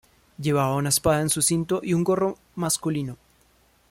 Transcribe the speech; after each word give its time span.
Llevaba 0.39 0.77
una 0.77 0.89
espada 0.89 1.21
en 1.21 1.29
su 1.29 1.43
cinto 1.43 1.79
y 1.83 1.93
un 1.93 2.03
gorro 2.03 2.39
masculino. 2.55 3.19